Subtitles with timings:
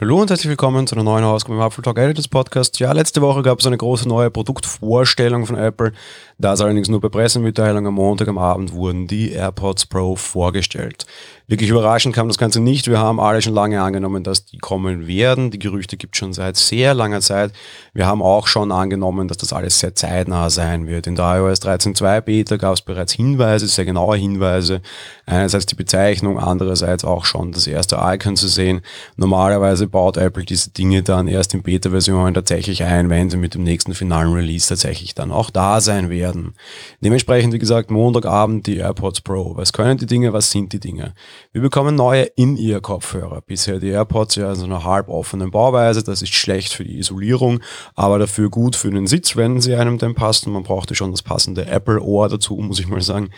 [0.00, 2.80] Hallo und herzlich willkommen zu einer neuen Ausgabe im Apple Talk Editors Podcast.
[2.80, 5.92] Ja, letzte Woche gab es eine große neue Produktvorstellung von Apple.
[6.36, 7.86] Das allerdings nur bei Pressemitteilung.
[7.86, 11.06] Am Montag am Abend wurden die AirPods Pro vorgestellt.
[11.46, 12.88] Wirklich überraschend kam das Ganze nicht.
[12.88, 15.50] Wir haben alle schon lange angenommen, dass die kommen werden.
[15.50, 17.52] Die Gerüchte gibt es schon seit sehr langer Zeit.
[17.92, 21.06] Wir haben auch schon angenommen, dass das alles sehr zeitnah sein wird.
[21.06, 24.80] In der iOS 13.2 Beta gab es bereits Hinweise, sehr genaue Hinweise.
[25.26, 28.80] Einerseits die Bezeichnung, andererseits auch schon das erste Icon zu sehen.
[29.16, 33.64] Normalerweise baut Apple diese Dinge dann erst in Beta-Versionen tatsächlich ein, wenn sie mit dem
[33.64, 36.54] nächsten finalen Release tatsächlich dann auch da sein werden.
[37.02, 39.56] Dementsprechend, wie gesagt, Montagabend die AirPods Pro.
[39.56, 41.12] Was können die Dinge, was sind die Dinge?
[41.52, 43.40] Wir bekommen neue In-Ear-Kopfhörer.
[43.42, 46.02] Bisher die AirPods ja in so einer halb offenen Bauweise.
[46.02, 47.60] Das ist schlecht für die Isolierung,
[47.94, 50.52] aber dafür gut für den Sitz, wenn sie einem denn passen.
[50.52, 53.30] Man brauchte schon das passende Apple-Ohr dazu, muss ich mal sagen.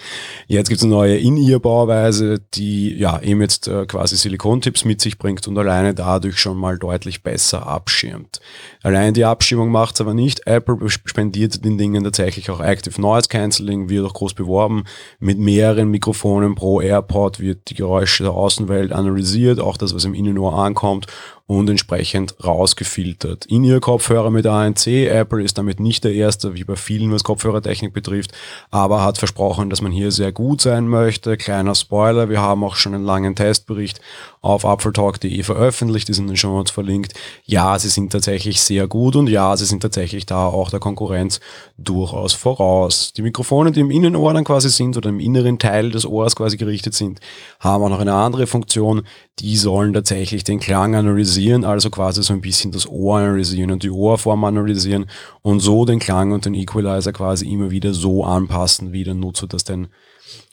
[0.46, 5.18] Jetzt gibt es eine neue In-Ear-Bauweise, die ja eben jetzt äh, quasi Silikontipps mit sich
[5.18, 8.40] bringt und alleine dadurch schon mal deutlich besser abschirmt.
[8.82, 10.46] Allein die Abschirmung macht es aber nicht.
[10.46, 14.85] Apple spendiert den Dingen tatsächlich auch Active Noise Cancelling, wird auch groß beworben.
[15.18, 20.12] Mit mehreren Mikrofonen pro AirPod wird die Geräusche der Außenwelt analysiert, auch das, was im
[20.12, 21.06] Innenohr ankommt
[21.46, 23.46] und entsprechend rausgefiltert.
[23.46, 27.22] In ihr Kopfhörer mit ANC, Apple ist damit nicht der erste, wie bei vielen, was
[27.22, 28.32] Kopfhörertechnik betrifft,
[28.72, 31.36] aber hat versprochen, dass man hier sehr gut sein möchte.
[31.36, 34.00] Kleiner Spoiler, wir haben auch schon einen langen Testbericht
[34.40, 37.14] auf apfeltalk.de veröffentlicht, die sind in den Show Notes verlinkt.
[37.44, 41.38] Ja, sie sind tatsächlich sehr gut und ja, sie sind tatsächlich da auch der Konkurrenz
[41.78, 43.12] durchaus voraus.
[43.12, 46.56] Die Mikrofone, die im Innenohr dann quasi sind oder im inneren Teil des Ohrs quasi
[46.56, 47.20] gerichtet sind,
[47.60, 49.02] haben auch noch eine andere Funktion.
[49.38, 53.70] Die sollen tatsächlich den Klang analysieren analysieren, also quasi so ein bisschen das Ohr analysieren
[53.70, 55.06] und die Ohrform analysieren
[55.42, 59.46] und so den Klang und den Equalizer quasi immer wieder so anpassen, wie der Nutzer
[59.46, 59.88] das denn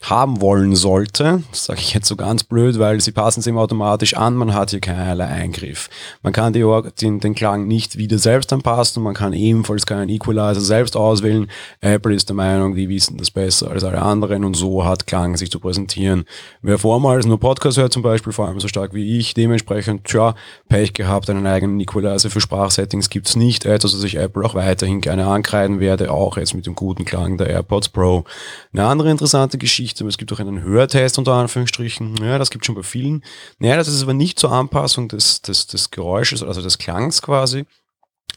[0.03, 1.43] haben wollen sollte.
[1.51, 4.53] Das sage ich jetzt so ganz blöd, weil sie passen es ihm automatisch an, man
[4.53, 5.89] hat hier keinerlei Eingriff.
[6.21, 6.65] Man kann die,
[7.01, 11.49] den, den Klang nicht wieder selbst anpassen und man kann ebenfalls keinen Equalizer selbst auswählen.
[11.79, 15.37] Apple ist der Meinung, die wissen das besser als alle anderen und so hat Klang
[15.37, 16.25] sich zu präsentieren.
[16.61, 20.35] Wer vormals nur Podcast hört zum Beispiel, vor allem so stark wie ich, dementsprechend, tja,
[20.67, 24.99] Pech gehabt, einen eigenen Equalizer für Sprachsettings gibt's nicht, etwas, was ich Apple auch weiterhin
[24.99, 28.25] gerne ankreiden werde, auch jetzt mit dem guten Klang der AirPods Pro.
[28.73, 32.75] Eine andere interessante Geschichte, es gibt auch einen Hörtest unter Anführungsstrichen, ja, das gibt schon
[32.75, 33.23] bei vielen.
[33.59, 37.65] Naja, das ist aber nicht zur Anpassung des, des, des Geräusches, also des Klangs quasi,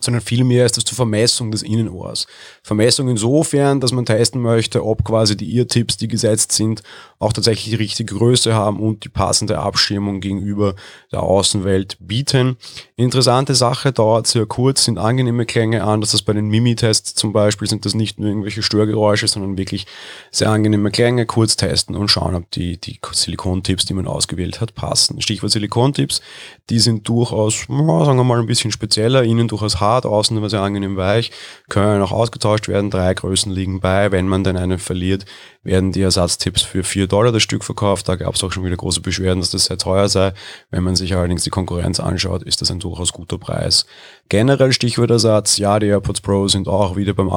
[0.01, 2.27] sondern vielmehr ist das zur Vermessung des Innenohrs.
[2.63, 6.83] Vermessung insofern, dass man testen möchte, ob quasi die Ear-Tipps, die gesetzt sind,
[7.19, 10.75] auch tatsächlich die richtige Größe haben und die passende Abschirmung gegenüber
[11.13, 12.57] der Außenwelt bieten.
[12.97, 17.33] Interessante Sache, dauert sehr kurz, sind angenehme Klänge an, dass das bei den Mimi-Tests zum
[17.33, 19.87] Beispiel sind das nicht nur irgendwelche Störgeräusche, sondern wirklich
[20.31, 24.75] sehr angenehme Klänge, kurz testen und schauen, ob die, die Silikontipps, die man ausgewählt hat,
[24.75, 25.21] passen.
[25.21, 26.21] Stichwort Silikontipps,
[26.69, 30.61] die sind durchaus, sagen wir mal, ein bisschen spezieller, innen durchaus hart, außen aber sehr
[30.61, 31.31] angenehm weich,
[31.69, 35.25] können auch ausgetauscht werden, drei Größen liegen bei, wenn man denn einen verliert,
[35.63, 38.09] werden die Ersatztipps für 4 Dollar das Stück verkauft.
[38.09, 40.33] Da gab es auch schon wieder große Beschwerden, dass das sehr teuer sei.
[40.71, 43.87] Wenn man sich allerdings die Konkurrenz anschaut, ist das ein durchaus guter Preis.
[44.29, 47.31] Generell Stichwortersatz, ja, die AirPods Pro sind auch wieder beim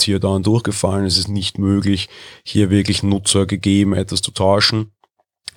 [0.00, 1.06] hier dauernd durchgefallen.
[1.06, 2.08] Es ist nicht möglich,
[2.44, 4.92] hier wirklich Nutzer gegeben, etwas zu tauschen.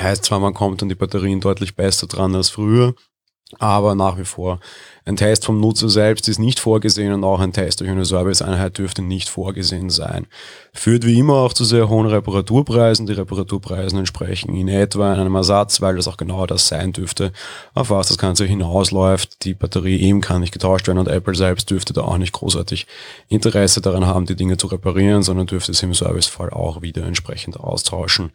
[0.01, 2.95] Heißt zwar, man kommt an die Batterien deutlich besser dran als früher,
[3.59, 4.59] aber nach wie vor
[5.03, 8.77] ein Test vom Nutzer selbst ist nicht vorgesehen und auch ein Test durch eine Serviceeinheit
[8.77, 10.27] dürfte nicht vorgesehen sein.
[10.73, 13.07] Führt wie immer auch zu sehr hohen Reparaturpreisen.
[13.07, 17.33] Die Reparaturpreise entsprechen in etwa einem Ersatz, weil das auch genau das sein dürfte,
[17.73, 19.43] auf was das Ganze hinausläuft.
[19.43, 22.85] Die Batterie eben kann nicht getauscht werden und Apple selbst dürfte da auch nicht großartig
[23.27, 27.59] Interesse daran haben, die Dinge zu reparieren, sondern dürfte es im Servicefall auch wieder entsprechend
[27.59, 28.29] austauschen.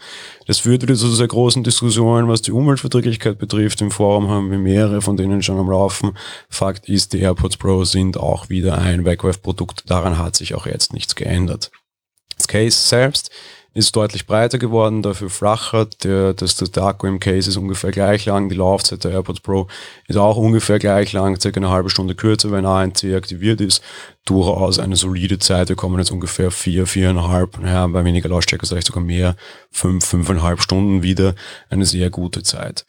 [0.49, 3.81] Das führt wieder zu sehr großen Diskussionen, was die Umweltverträglichkeit betrifft.
[3.81, 6.19] Im Forum haben wir mehrere von denen schon am Laufen.
[6.51, 9.91] Fakt ist, die AirPods Pro sind auch wieder ein Wegwerfprodukt.
[9.91, 11.71] Daran hat sich auch jetzt nichts geändert.
[12.37, 13.31] Das Case selbst
[13.77, 15.85] ist deutlich breiter geworden, dafür flacher.
[16.03, 18.49] Der, das, das Akku im Case ist ungefähr gleich lang.
[18.49, 19.69] Die Laufzeit der AirPods Pro
[20.09, 23.83] ist auch ungefähr gleich lang, circa eine halbe Stunde kürzer, wenn ANC aktiviert ist.
[24.25, 25.69] Durchaus eine solide Zeit.
[25.69, 29.37] Wir kommen jetzt ungefähr vier, viereinhalb, naja, bei weniger Lautstärke vielleicht sogar mehr,
[29.71, 31.35] fünf, fünfeinhalb Stunden wieder.
[31.69, 32.87] Eine sehr gute Zeit.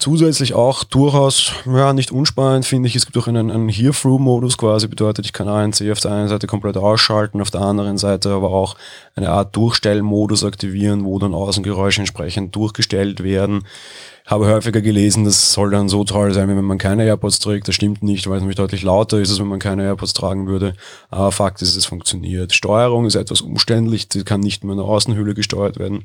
[0.00, 4.88] Zusätzlich auch durchaus, ja, nicht unspannend finde ich, es gibt auch einen, einen Hear-Through-Modus quasi,
[4.88, 8.50] bedeutet, ich kann ANC auf der einen Seite komplett ausschalten, auf der anderen Seite aber
[8.50, 8.74] auch
[9.14, 13.66] eine Art Durchstellmodus aktivieren, wo dann Außengeräusche entsprechend durchgestellt werden.
[14.26, 17.68] Habe häufiger gelesen, das soll dann so toll sein, wenn man keine AirPods trägt.
[17.68, 20.48] Das stimmt nicht, weil es nämlich deutlich lauter ist, als wenn man keine AirPods tragen
[20.48, 20.74] würde.
[21.10, 22.52] Aber Fakt ist, es funktioniert.
[22.52, 26.04] Steuerung ist etwas umständlich, die kann nicht mehr in der Außenhülle gesteuert werden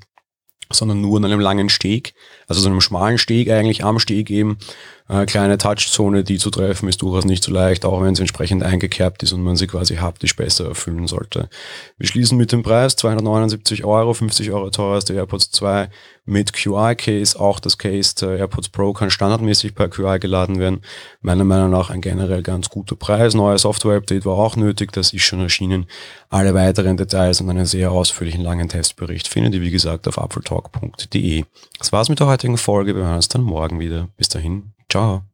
[0.71, 2.13] sondern nur an einem langen Steg,
[2.48, 4.57] also so einem schmalen Steg eigentlich am Steg eben.
[5.09, 8.61] Äh, kleine Touchzone, die zu treffen, ist durchaus nicht so leicht, auch wenn sie entsprechend
[8.61, 11.50] eingekerbt ist und man sie quasi haptisch besser erfüllen sollte.
[11.97, 15.89] Wir schließen mit dem Preis 279 Euro, 50 Euro teurer als die AirPods 2
[16.25, 17.39] mit QI-Case.
[17.39, 20.81] Auch das Case der AirPods Pro kann standardmäßig per QI geladen werden.
[21.21, 23.33] Meiner Meinung nach ein generell ganz guter Preis.
[23.33, 25.88] Neue Software-Update war auch nötig, das ist schon erschienen.
[26.29, 31.45] Alle weiteren Details und einen sehr ausführlichen langen Testbericht findet ihr, wie gesagt, auf apfeltalk.de.
[31.79, 32.95] Das war's mit der heutigen Folge.
[32.95, 34.07] Wir hören uns dann morgen wieder.
[34.15, 35.29] Bis dahin, ciao.